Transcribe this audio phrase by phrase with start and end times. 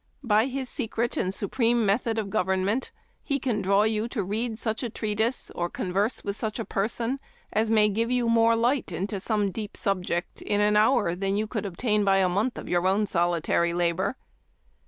[0.23, 2.89] By his secret and supreme method of government
[3.21, 7.19] he can draw you to read such a treatise, or converse with such a person,
[7.53, 11.45] as may give you more light into some deep subject in an hour than you
[11.45, 14.17] could obtain by a month of your own solitary labor.